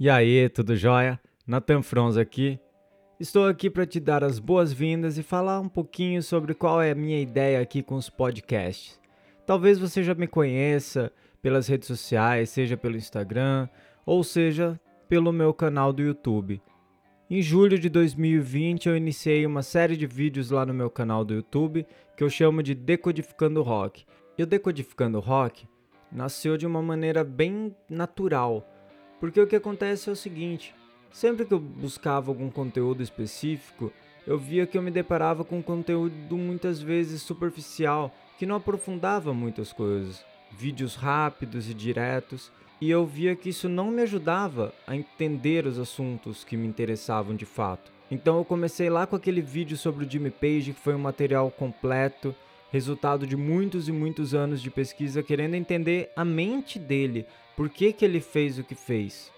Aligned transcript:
E 0.00 0.08
aí, 0.08 0.48
tudo 0.48 0.76
jóia? 0.76 1.18
Nathan 1.44 1.82
Frons 1.82 2.16
aqui. 2.16 2.60
Estou 3.18 3.48
aqui 3.48 3.68
para 3.68 3.84
te 3.84 3.98
dar 3.98 4.22
as 4.22 4.38
boas-vindas 4.38 5.18
e 5.18 5.24
falar 5.24 5.58
um 5.58 5.68
pouquinho 5.68 6.22
sobre 6.22 6.54
qual 6.54 6.80
é 6.80 6.92
a 6.92 6.94
minha 6.94 7.20
ideia 7.20 7.60
aqui 7.60 7.82
com 7.82 7.96
os 7.96 8.08
podcasts. 8.08 9.00
Talvez 9.44 9.76
você 9.76 10.04
já 10.04 10.14
me 10.14 10.28
conheça 10.28 11.12
pelas 11.42 11.66
redes 11.66 11.88
sociais, 11.88 12.48
seja 12.48 12.76
pelo 12.76 12.96
Instagram 12.96 13.68
ou 14.06 14.22
seja 14.22 14.80
pelo 15.08 15.32
meu 15.32 15.52
canal 15.52 15.92
do 15.92 16.00
YouTube. 16.00 16.62
Em 17.28 17.42
julho 17.42 17.76
de 17.76 17.88
2020 17.88 18.88
eu 18.88 18.96
iniciei 18.96 19.44
uma 19.44 19.64
série 19.64 19.96
de 19.96 20.06
vídeos 20.06 20.52
lá 20.52 20.64
no 20.64 20.72
meu 20.72 20.88
canal 20.88 21.24
do 21.24 21.34
YouTube 21.34 21.84
que 22.16 22.22
eu 22.22 22.30
chamo 22.30 22.62
de 22.62 22.72
Decodificando 22.72 23.62
Rock. 23.62 24.04
E 24.38 24.44
o 24.44 24.46
Decodificando 24.46 25.18
Rock 25.18 25.66
nasceu 26.12 26.56
de 26.56 26.68
uma 26.68 26.80
maneira 26.80 27.24
bem 27.24 27.74
natural, 27.90 28.64
porque 29.20 29.40
o 29.40 29.46
que 29.46 29.56
acontece 29.56 30.08
é 30.08 30.12
o 30.12 30.16
seguinte: 30.16 30.74
sempre 31.10 31.44
que 31.44 31.54
eu 31.54 31.58
buscava 31.58 32.30
algum 32.30 32.50
conteúdo 32.50 33.02
específico, 33.02 33.92
eu 34.26 34.38
via 34.38 34.66
que 34.66 34.76
eu 34.76 34.82
me 34.82 34.90
deparava 34.90 35.44
com 35.44 35.62
conteúdo 35.62 36.36
muitas 36.36 36.80
vezes 36.80 37.22
superficial, 37.22 38.14
que 38.38 38.46
não 38.46 38.56
aprofundava 38.56 39.32
muitas 39.32 39.72
coisas, 39.72 40.24
vídeos 40.50 40.94
rápidos 40.94 41.68
e 41.68 41.74
diretos, 41.74 42.52
e 42.80 42.90
eu 42.90 43.04
via 43.06 43.34
que 43.34 43.48
isso 43.48 43.68
não 43.68 43.90
me 43.90 44.02
ajudava 44.02 44.72
a 44.86 44.94
entender 44.94 45.66
os 45.66 45.78
assuntos 45.78 46.44
que 46.44 46.56
me 46.56 46.66
interessavam 46.66 47.34
de 47.34 47.46
fato. 47.46 47.90
Então 48.10 48.38
eu 48.38 48.44
comecei 48.44 48.88
lá 48.88 49.06
com 49.06 49.16
aquele 49.16 49.40
vídeo 49.40 49.76
sobre 49.76 50.04
o 50.04 50.10
Jimmy 50.10 50.30
Page, 50.30 50.72
que 50.72 50.80
foi 50.80 50.94
um 50.94 50.98
material 50.98 51.50
completo, 51.50 52.34
resultado 52.70 53.26
de 53.26 53.36
muitos 53.36 53.88
e 53.88 53.92
muitos 53.92 54.34
anos 54.34 54.62
de 54.62 54.70
pesquisa 54.70 55.22
querendo 55.22 55.54
entender 55.54 56.10
a 56.14 56.24
mente 56.24 56.78
dele, 56.78 57.26
por 57.58 57.68
que, 57.68 57.92
que 57.92 58.04
ele 58.04 58.20
fez 58.20 58.56
o 58.56 58.62
que 58.62 58.76
fez. 58.76 59.32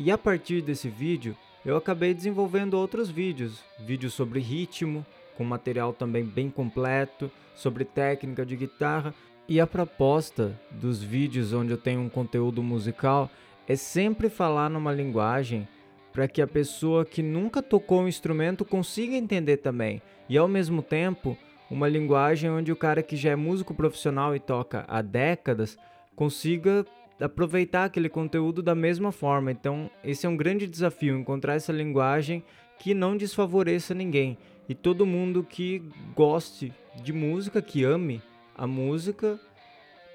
E 0.00 0.10
a 0.10 0.16
partir 0.16 0.62
desse 0.62 0.88
vídeo, 0.88 1.36
eu 1.62 1.76
acabei 1.76 2.14
desenvolvendo 2.14 2.72
outros 2.72 3.10
vídeos, 3.10 3.62
vídeos 3.78 4.14
sobre 4.14 4.40
ritmo, 4.40 5.04
com 5.36 5.44
material 5.44 5.92
também 5.92 6.24
bem 6.24 6.48
completo, 6.48 7.30
sobre 7.54 7.84
técnica 7.84 8.46
de 8.46 8.56
guitarra, 8.56 9.14
e 9.46 9.60
a 9.60 9.66
proposta 9.66 10.58
dos 10.70 11.02
vídeos 11.02 11.52
onde 11.52 11.70
eu 11.70 11.76
tenho 11.76 12.00
um 12.00 12.08
conteúdo 12.08 12.62
musical 12.62 13.30
é 13.68 13.76
sempre 13.76 14.30
falar 14.30 14.70
numa 14.70 14.90
linguagem 14.90 15.68
para 16.14 16.26
que 16.26 16.40
a 16.40 16.46
pessoa 16.46 17.04
que 17.04 17.22
nunca 17.22 17.62
tocou 17.62 18.00
um 18.00 18.08
instrumento 18.08 18.64
consiga 18.64 19.14
entender 19.14 19.58
também, 19.58 20.00
e 20.30 20.38
ao 20.38 20.48
mesmo 20.48 20.80
tempo 20.80 21.36
uma 21.70 21.86
linguagem 21.86 22.48
onde 22.48 22.72
o 22.72 22.76
cara 22.76 23.02
que 23.02 23.16
já 23.16 23.32
é 23.32 23.36
músico 23.36 23.74
profissional 23.74 24.34
e 24.34 24.40
toca 24.40 24.86
há 24.88 25.02
décadas 25.02 25.76
consiga 26.14 26.86
aproveitar 27.20 27.84
aquele 27.84 28.08
conteúdo 28.08 28.62
da 28.62 28.74
mesma 28.74 29.12
forma. 29.12 29.50
Então, 29.50 29.90
esse 30.04 30.26
é 30.26 30.28
um 30.28 30.36
grande 30.36 30.66
desafio 30.66 31.18
encontrar 31.18 31.54
essa 31.54 31.72
linguagem 31.72 32.44
que 32.78 32.94
não 32.94 33.16
desfavoreça 33.16 33.94
ninguém 33.94 34.36
e 34.68 34.74
todo 34.74 35.06
mundo 35.06 35.44
que 35.44 35.82
goste 36.14 36.72
de 37.02 37.12
música, 37.12 37.62
que 37.62 37.84
ame 37.84 38.22
a 38.56 38.66
música, 38.66 39.38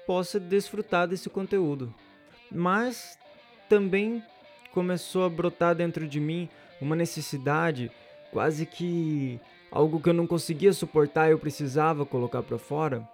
possa 0.06 0.38
desfrutar 0.38 1.08
desse 1.08 1.30
conteúdo. 1.30 1.92
Mas 2.50 3.18
também 3.68 4.22
começou 4.72 5.24
a 5.24 5.30
brotar 5.30 5.74
dentro 5.74 6.06
de 6.06 6.20
mim 6.20 6.48
uma 6.80 6.96
necessidade 6.96 7.90
quase 8.30 8.66
que 8.66 9.40
algo 9.70 10.00
que 10.00 10.08
eu 10.08 10.14
não 10.14 10.26
conseguia 10.26 10.72
suportar, 10.72 11.30
eu 11.30 11.38
precisava 11.38 12.04
colocar 12.04 12.42
para 12.42 12.58
fora, 12.58 13.08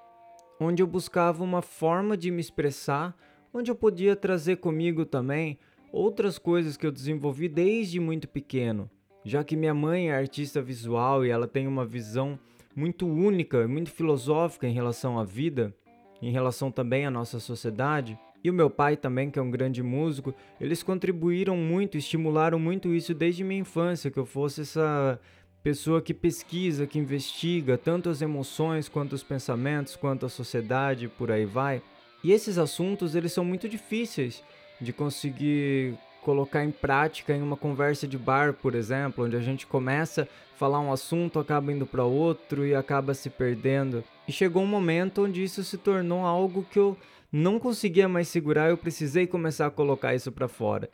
onde 0.58 0.82
eu 0.82 0.86
buscava 0.86 1.44
uma 1.44 1.62
forma 1.62 2.16
de 2.16 2.30
me 2.30 2.40
expressar, 2.40 3.14
onde 3.52 3.70
eu 3.70 3.74
podia 3.74 4.14
trazer 4.14 4.56
comigo 4.56 5.04
também 5.04 5.58
outras 5.92 6.38
coisas 6.38 6.76
que 6.76 6.86
eu 6.86 6.92
desenvolvi 6.92 7.48
desde 7.48 7.98
muito 7.98 8.28
pequeno, 8.28 8.90
já 9.24 9.42
que 9.42 9.56
minha 9.56 9.74
mãe 9.74 10.10
é 10.10 10.16
artista 10.16 10.60
visual 10.60 11.24
e 11.24 11.30
ela 11.30 11.48
tem 11.48 11.66
uma 11.66 11.84
visão 11.84 12.38
muito 12.74 13.06
única, 13.06 13.66
muito 13.66 13.90
filosófica 13.90 14.66
em 14.66 14.72
relação 14.72 15.18
à 15.18 15.24
vida, 15.24 15.74
em 16.22 16.30
relação 16.30 16.70
também 16.70 17.06
à 17.06 17.10
nossa 17.10 17.40
sociedade. 17.40 18.18
E 18.42 18.50
o 18.50 18.54
meu 18.54 18.70
pai 18.70 18.96
também, 18.96 19.30
que 19.30 19.38
é 19.38 19.42
um 19.42 19.50
grande 19.50 19.82
músico, 19.82 20.32
eles 20.60 20.82
contribuíram 20.82 21.56
muito, 21.56 21.98
estimularam 21.98 22.58
muito 22.58 22.94
isso 22.94 23.12
desde 23.12 23.42
minha 23.42 23.60
infância, 23.60 24.10
que 24.10 24.18
eu 24.18 24.24
fosse 24.24 24.60
essa 24.60 25.18
pessoa 25.62 26.00
que 26.00 26.14
pesquisa, 26.14 26.86
que 26.86 26.98
investiga 26.98 27.76
tanto 27.76 28.08
as 28.08 28.22
emoções 28.22 28.88
quanto 28.88 29.14
os 29.14 29.24
pensamentos, 29.24 29.96
quanto 29.96 30.24
a 30.24 30.28
sociedade, 30.28 31.08
por 31.08 31.32
aí 31.32 31.44
vai. 31.44 31.82
E 32.22 32.32
esses 32.32 32.58
assuntos, 32.58 33.14
eles 33.14 33.32
são 33.32 33.44
muito 33.44 33.68
difíceis 33.68 34.42
de 34.80 34.92
conseguir 34.92 35.94
colocar 36.22 36.64
em 36.64 36.70
prática 36.70 37.34
em 37.34 37.42
uma 37.42 37.56
conversa 37.56 38.06
de 38.06 38.18
bar, 38.18 38.52
por 38.52 38.74
exemplo, 38.74 39.24
onde 39.24 39.36
a 39.36 39.40
gente 39.40 39.66
começa 39.66 40.22
a 40.22 40.58
falar 40.58 40.80
um 40.80 40.92
assunto, 40.92 41.38
acaba 41.38 41.72
indo 41.72 41.86
para 41.86 42.04
outro 42.04 42.66
e 42.66 42.74
acaba 42.74 43.14
se 43.14 43.30
perdendo. 43.30 44.04
E 44.26 44.32
chegou 44.32 44.62
um 44.62 44.66
momento 44.66 45.24
onde 45.24 45.42
isso 45.42 45.62
se 45.64 45.78
tornou 45.78 46.26
algo 46.26 46.66
que 46.70 46.78
eu 46.78 46.96
não 47.32 47.58
conseguia 47.58 48.08
mais 48.08 48.28
segurar, 48.28 48.70
eu 48.70 48.76
precisei 48.76 49.26
começar 49.26 49.66
a 49.66 49.70
colocar 49.70 50.14
isso 50.14 50.32
para 50.32 50.48
fora. 50.48 50.90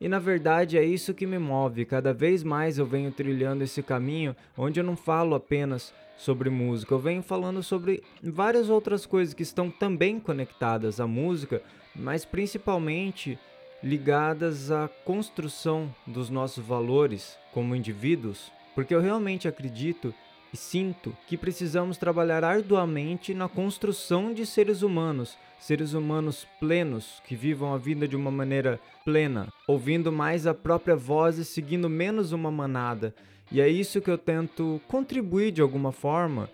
E 0.00 0.08
na 0.08 0.18
verdade 0.18 0.78
é 0.78 0.84
isso 0.84 1.14
que 1.14 1.26
me 1.26 1.38
move. 1.38 1.84
Cada 1.84 2.12
vez 2.12 2.44
mais 2.44 2.78
eu 2.78 2.86
venho 2.86 3.10
trilhando 3.10 3.64
esse 3.64 3.82
caminho 3.82 4.34
onde 4.56 4.78
eu 4.78 4.84
não 4.84 4.96
falo 4.96 5.34
apenas 5.34 5.92
sobre 6.16 6.50
música, 6.50 6.92
eu 6.92 6.98
venho 6.98 7.22
falando 7.22 7.62
sobre 7.62 8.02
várias 8.22 8.68
outras 8.68 9.06
coisas 9.06 9.32
que 9.32 9.42
estão 9.42 9.70
também 9.70 10.18
conectadas 10.18 10.98
à 10.98 11.06
música, 11.06 11.62
mas 11.94 12.24
principalmente 12.24 13.38
ligadas 13.82 14.72
à 14.72 14.88
construção 15.04 15.94
dos 16.04 16.28
nossos 16.28 16.64
valores 16.64 17.38
como 17.52 17.76
indivíduos, 17.76 18.50
porque 18.74 18.92
eu 18.92 19.00
realmente 19.00 19.46
acredito 19.46 20.12
e 20.52 20.56
sinto 20.56 21.14
que 21.26 21.36
precisamos 21.36 21.98
trabalhar 21.98 22.42
arduamente 22.42 23.34
na 23.34 23.48
construção 23.48 24.32
de 24.32 24.46
seres 24.46 24.82
humanos, 24.82 25.36
seres 25.58 25.92
humanos 25.92 26.46
plenos 26.58 27.22
que 27.26 27.36
vivam 27.36 27.74
a 27.74 27.78
vida 27.78 28.08
de 28.08 28.16
uma 28.16 28.30
maneira 28.30 28.80
plena, 29.04 29.52
ouvindo 29.66 30.10
mais 30.10 30.46
a 30.46 30.54
própria 30.54 30.96
voz 30.96 31.38
e 31.38 31.44
seguindo 31.44 31.88
menos 31.88 32.32
uma 32.32 32.50
manada. 32.50 33.14
E 33.50 33.60
é 33.60 33.68
isso 33.68 34.00
que 34.00 34.10
eu 34.10 34.18
tento 34.18 34.80
contribuir 34.88 35.52
de 35.52 35.62
alguma 35.62 35.92
forma 35.92 36.48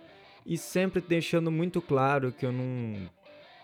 e 0.46 0.58
sempre 0.58 1.00
deixando 1.00 1.50
muito 1.50 1.80
claro 1.80 2.32
que 2.32 2.44
eu 2.44 2.52
não 2.52 3.08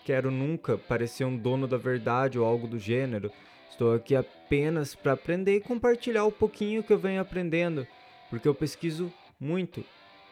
quero 0.05 0.31
nunca 0.31 0.79
parecer 0.79 1.25
um 1.25 1.37
dono 1.37 1.67
da 1.67 1.77
verdade 1.77 2.39
ou 2.39 2.47
algo 2.47 2.67
do 2.67 2.79
gênero. 2.79 3.31
Estou 3.69 3.95
aqui 3.95 4.15
apenas 4.17 4.95
para 4.95 5.13
aprender 5.13 5.57
e 5.57 5.61
compartilhar 5.61 6.25
o 6.25 6.33
pouquinho 6.33 6.83
que 6.83 6.93
eu 6.93 6.99
venho 6.99 7.21
aprendendo, 7.21 7.87
porque 8.29 8.49
eu 8.49 8.55
pesquiso 8.55 9.13
muito 9.39 9.85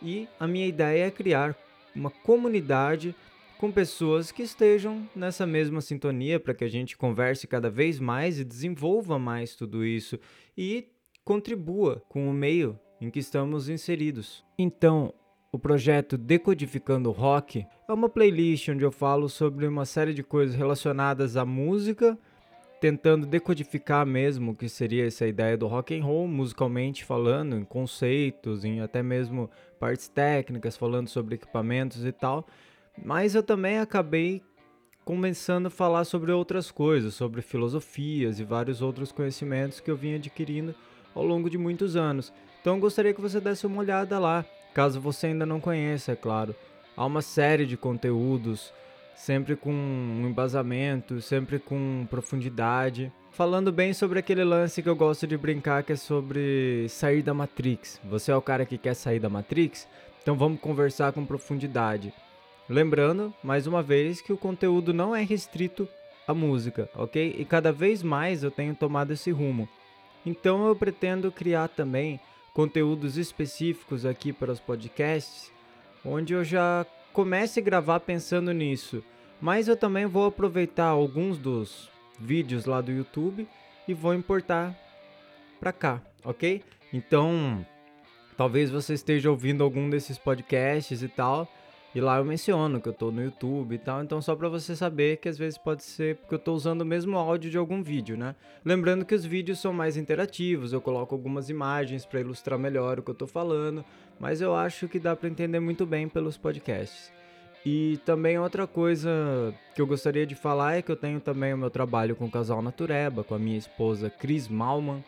e 0.03 0.29
a 0.39 0.47
minha 0.47 0.67
ideia 0.67 1.07
é 1.07 1.11
criar 1.11 1.57
uma 1.95 2.11
comunidade 2.11 3.15
com 3.59 3.73
pessoas 3.73 4.31
que 4.31 4.43
estejam 4.43 5.09
nessa 5.15 5.45
mesma 5.45 5.81
sintonia 5.81 6.39
para 6.39 6.55
que 6.55 6.65
a 6.65 6.69
gente 6.69 6.97
converse 6.97 7.47
cada 7.47 7.69
vez 7.69 7.99
mais 7.99 8.39
e 8.39 8.45
desenvolva 8.45 9.19
mais 9.19 9.57
tudo 9.57 9.85
isso 9.85 10.19
e 10.57 10.87
contribua 11.25 12.03
com 12.09 12.29
o 12.29 12.33
meio 12.33 12.79
em 13.01 13.11
que 13.11 13.19
estamos 13.19 13.69
inseridos. 13.69 14.45
Então, 14.57 15.13
o 15.51 15.59
projeto 15.59 16.17
Decodificando 16.17 17.11
Rock 17.11 17.67
é 17.89 17.93
uma 17.93 18.09
playlist 18.09 18.69
onde 18.69 18.85
eu 18.85 18.93
falo 18.93 19.29
sobre 19.29 19.67
uma 19.67 19.85
série 19.85 20.15
de 20.15 20.23
coisas 20.23 20.55
relacionadas 20.55 21.37
à 21.37 21.45
música 21.45 22.19
tentando 22.81 23.27
decodificar 23.27 24.07
mesmo 24.07 24.53
o 24.53 24.55
que 24.55 24.69
seria 24.69 25.07
essa 25.07 25.27
ideia 25.27 25.57
do 25.57 25.67
rock 25.67 25.99
and 25.99 26.05
roll 26.05 26.29
musicalmente 26.29 27.05
falando, 27.05 27.57
em 27.57 27.65
conceitos, 27.65 28.65
em 28.65 28.81
até 28.81 29.03
mesmo 29.03 29.51
partes 29.79 30.09
técnicas, 30.09 30.77
falando 30.77 31.09
sobre 31.09 31.35
equipamentos 31.35 32.05
e 32.05 32.13
tal. 32.13 32.47
Mas 32.97 33.35
eu 33.35 33.43
também 33.43 33.79
acabei 33.79 34.43
começando 35.05 35.67
a 35.67 35.71
falar 35.71 36.05
sobre 36.05 36.31
outras 36.31 36.71
coisas, 36.71 37.15
sobre 37.15 37.41
filosofias 37.41 38.39
e 38.39 38.45
vários 38.45 38.83
outros 38.83 39.11
conhecimentos 39.11 39.81
que 39.81 39.91
eu 39.91 39.97
vim 39.97 40.15
adquirindo 40.15 40.75
ao 41.15 41.25
longo 41.25 41.49
de 41.49 41.57
muitos 41.57 41.97
anos. 41.97 42.33
Então 42.61 42.79
gostaria 42.79 43.15
que 43.15 43.21
você 43.21 43.41
desse 43.41 43.67
uma 43.67 43.81
olhada 43.81 44.19
lá, 44.19 44.45
caso 44.75 45.01
você 45.01 45.29
ainda 45.29 45.47
não 45.47 45.61
conheça, 45.61 46.13
é 46.13 46.17
claro. 46.17 46.55
Há 46.97 47.07
uma 47.07 47.23
série 47.23 47.65
de 47.65 47.77
conteúdos 47.77 48.73
sempre 49.19 49.57
com 49.57 49.73
um 49.73 50.29
embasamento, 50.29 51.21
sempre 51.21 51.59
com 51.59 52.07
profundidade. 52.09 53.13
Falando 53.33 53.73
bem 53.73 53.93
sobre 53.93 54.21
aquele 54.21 54.45
lance 54.45 54.81
que 54.81 54.89
eu 54.89 54.97
gosto 54.97 55.27
de 55.27 55.37
brincar, 55.37 55.83
que 55.83 55.93
é 55.93 55.97
sobre 55.97 56.87
sair 56.89 57.21
da 57.21 57.35
Matrix. 57.35 58.01
Você 58.05 58.31
é 58.31 58.37
o 58.37 58.41
cara 58.41 58.65
que 58.65 58.79
quer 58.79 58.95
sair 58.95 59.19
da 59.19 59.29
Matrix? 59.29 59.89
Então 60.23 60.37
vamos 60.37 60.61
conversar 60.61 61.13
com 61.13 61.27
profundidade. 61.27 62.15
Lembrando, 62.69 63.35
mais 63.43 63.67
uma 63.67 63.83
vez, 63.83 64.21
que 64.21 64.33
o 64.33 64.39
conteúdo 64.39 64.95
não 64.95 65.15
é 65.15 65.23
restrito 65.23 65.89
à 66.27 66.33
música, 66.33 66.89
ok? 66.95 67.35
E 67.39 67.45
cada 67.45 67.73
vez 67.73 68.03
mais 68.03 68.45
eu 68.45 68.51
tenho 68.51 68.75
tomado 68.75 69.13
esse 69.13 69.31
rumo. 69.31 69.69
Então 70.25 70.67
eu 70.67 70.77
pretendo 70.77 71.33
criar 71.33 71.69
também 71.69 72.21
conteúdos 72.55 73.17
específicos 73.17 74.07
aqui 74.07 74.33
para 74.33 74.53
os 74.53 74.61
podcasts, 74.61 75.51
onde 76.05 76.35
eu 76.35 76.45
já 76.45 76.87
comece 77.13 77.61
a 77.61 77.63
gravar 77.63 78.01
pensando 78.01 78.53
nisso. 78.53 79.03
Mas 79.41 79.69
eu 79.69 79.77
também 79.77 80.07
vou 80.07 80.27
aproveitar 80.27 80.87
alguns 80.87 81.39
dos 81.39 81.91
vídeos 82.19 82.65
lá 82.65 82.81
do 82.81 82.91
YouTube 82.91 83.47
e 83.87 83.95
vou 83.95 84.15
importar 84.15 84.77
para 85.61 85.73
cá, 85.73 86.03
ok? 86.25 86.63
Então, 86.93 87.65
talvez 88.37 88.71
você 88.71 88.95
esteja 88.95 89.31
ouvindo 89.31 89.63
algum 89.63 89.89
desses 89.89 90.19
podcasts 90.19 91.03
e 91.03 91.09
tal, 91.09 91.49
e 91.99 92.01
lá 92.01 92.19
eu 92.19 92.25
menciono 92.25 92.81
que 92.81 92.89
eu 92.89 92.93
tô 92.93 93.11
no 93.11 93.21
YouTube 93.21 93.75
e 93.75 93.79
tal, 93.79 94.05
então 94.05 94.23
só 94.23 94.37
para 94.37 94.49
você 94.49 94.77
saber 94.77 95.17
que 95.17 95.29
às 95.29 95.37
vezes 95.37 95.59
pode 95.59 95.83
ser 95.83 96.15
porque 96.15 96.37
eu 96.37 96.39
tô 96.39 96.55
usando 96.55 96.83
o 96.83 96.87
mesmo 96.87 97.19
áudio 97.19 97.51
de 97.51 97.59
algum 97.59 97.83
vídeo, 97.83 98.17
né? 98.17 98.37
Lembrando 98.65 99.05
que 99.05 99.17
os 99.17 99.25
vídeos 99.25 99.59
são 99.59 99.73
mais 99.73 99.97
interativos, 99.97 100.73
eu 100.73 100.81
coloco 100.81 101.13
algumas 101.13 101.51
imagens 101.51 102.07
para 102.07 102.21
ilustrar 102.21 102.57
melhor 102.57 103.01
o 103.01 103.03
que 103.03 103.11
eu 103.11 103.17
tô 103.17 103.27
falando, 103.27 103.85
mas 104.21 104.41
eu 104.41 104.55
acho 104.55 104.87
que 104.87 105.01
dá 105.01 105.17
para 105.17 105.29
entender 105.29 105.59
muito 105.59 105.85
bem 105.85 106.09
pelos 106.09 106.37
podcasts. 106.37 107.11
E 107.67 107.99
também 108.05 108.39
outra 108.39 108.65
coisa 108.65 109.53
que 109.75 109.83
eu 109.83 109.87
gostaria 109.87 110.25
de 110.25 110.37
falar 110.37 110.77
é 110.77 110.83
que 110.83 110.93
eu 110.93 110.97
tenho 110.97 111.19
também 111.19 111.53
o 111.53 111.59
meu 111.59 111.69
trabalho 111.69 112.15
com 112.15 112.27
o 112.27 112.31
Casal 112.31 112.63
Natureba, 112.63 113.25
com 113.25 113.35
a 113.35 113.41
minha 113.41 113.59
esposa 113.59 114.09
Cris 114.09 114.47
Malman, 114.47 115.03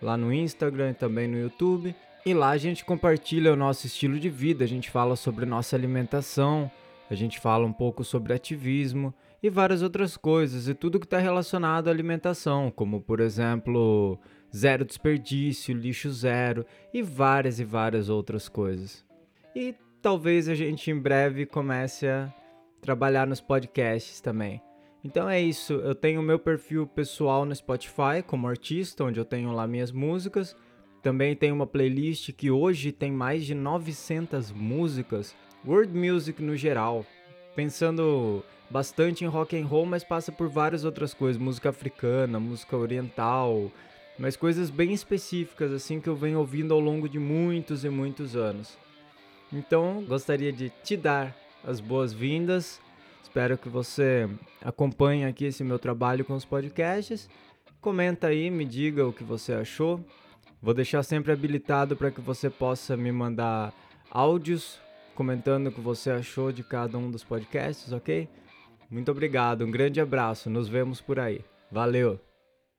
lá 0.00 0.16
no 0.16 0.32
Instagram 0.32 0.92
e 0.92 0.94
também 0.94 1.28
no 1.28 1.38
YouTube. 1.38 1.94
E 2.24 2.34
lá 2.34 2.50
a 2.50 2.58
gente 2.58 2.84
compartilha 2.84 3.52
o 3.52 3.56
nosso 3.56 3.86
estilo 3.86 4.18
de 4.18 4.28
vida, 4.28 4.62
a 4.62 4.68
gente 4.68 4.90
fala 4.90 5.16
sobre 5.16 5.46
nossa 5.46 5.74
alimentação, 5.74 6.70
a 7.10 7.14
gente 7.14 7.40
fala 7.40 7.64
um 7.64 7.72
pouco 7.72 8.04
sobre 8.04 8.34
ativismo 8.34 9.14
e 9.42 9.48
várias 9.48 9.80
outras 9.80 10.18
coisas, 10.18 10.68
e 10.68 10.74
tudo 10.74 11.00
que 11.00 11.06
está 11.06 11.18
relacionado 11.18 11.88
à 11.88 11.90
alimentação, 11.90 12.70
como 12.70 13.00
por 13.00 13.20
exemplo, 13.20 14.18
zero 14.54 14.84
desperdício, 14.84 15.74
lixo 15.74 16.10
zero 16.10 16.66
e 16.92 17.02
várias 17.02 17.58
e 17.58 17.64
várias 17.64 18.10
outras 18.10 18.50
coisas. 18.50 19.02
E 19.56 19.74
talvez 20.02 20.46
a 20.46 20.54
gente 20.54 20.90
em 20.90 20.98
breve 20.98 21.46
comece 21.46 22.06
a 22.06 22.30
trabalhar 22.82 23.26
nos 23.26 23.40
podcasts 23.40 24.20
também. 24.20 24.60
Então 25.02 25.26
é 25.26 25.40
isso, 25.40 25.72
eu 25.72 25.94
tenho 25.94 26.20
meu 26.22 26.38
perfil 26.38 26.86
pessoal 26.86 27.46
no 27.46 27.54
Spotify 27.54 28.22
como 28.26 28.46
artista, 28.46 29.04
onde 29.04 29.18
eu 29.18 29.24
tenho 29.24 29.52
lá 29.52 29.66
minhas 29.66 29.90
músicas. 29.90 30.54
Também 31.02 31.34
tenho 31.34 31.54
uma 31.54 31.66
playlist 31.66 32.32
que 32.32 32.50
hoje 32.50 32.92
tem 32.92 33.10
mais 33.10 33.44
de 33.44 33.54
900 33.54 34.52
músicas, 34.52 35.34
world 35.66 35.96
music 35.96 36.42
no 36.42 36.56
geral, 36.56 37.06
pensando 37.56 38.44
bastante 38.68 39.24
em 39.24 39.26
rock 39.26 39.58
and 39.58 39.66
roll, 39.66 39.86
mas 39.86 40.04
passa 40.04 40.30
por 40.30 40.48
várias 40.48 40.84
outras 40.84 41.14
coisas, 41.14 41.40
música 41.40 41.70
africana, 41.70 42.38
música 42.38 42.76
oriental, 42.76 43.72
mas 44.18 44.36
coisas 44.36 44.68
bem 44.68 44.92
específicas 44.92 45.72
assim 45.72 46.00
que 46.00 46.08
eu 46.08 46.14
venho 46.14 46.38
ouvindo 46.38 46.74
ao 46.74 46.80
longo 46.80 47.08
de 47.08 47.18
muitos 47.18 47.84
e 47.84 47.88
muitos 47.88 48.36
anos. 48.36 48.76
Então, 49.50 50.04
gostaria 50.06 50.52
de 50.52 50.70
te 50.84 50.96
dar 50.96 51.34
as 51.64 51.80
boas-vindas. 51.80 52.80
Espero 53.22 53.56
que 53.56 53.68
você 53.68 54.28
acompanhe 54.62 55.24
aqui 55.24 55.46
esse 55.46 55.64
meu 55.64 55.78
trabalho 55.78 56.24
com 56.24 56.34
os 56.34 56.44
podcasts. 56.44 57.28
Comenta 57.80 58.26
aí, 58.26 58.50
me 58.50 58.64
diga 58.64 59.06
o 59.06 59.12
que 59.12 59.24
você 59.24 59.54
achou. 59.54 60.04
Vou 60.62 60.74
deixar 60.74 61.02
sempre 61.02 61.32
habilitado 61.32 61.96
para 61.96 62.10
que 62.10 62.20
você 62.20 62.50
possa 62.50 62.96
me 62.96 63.10
mandar 63.10 63.72
áudios 64.10 64.78
comentando 65.14 65.68
o 65.68 65.72
que 65.72 65.80
você 65.80 66.10
achou 66.10 66.52
de 66.52 66.62
cada 66.62 66.98
um 66.98 67.10
dos 67.10 67.24
podcasts, 67.24 67.92
ok? 67.92 68.28
Muito 68.90 69.10
obrigado, 69.10 69.64
um 69.64 69.70
grande 69.70 70.00
abraço, 70.00 70.50
nos 70.50 70.68
vemos 70.68 71.00
por 71.00 71.18
aí. 71.18 71.44
Valeu! 71.70 72.29